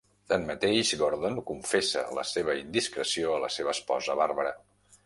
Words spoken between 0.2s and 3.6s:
Tanmateix, Gordon confessa la seva indiscreció a la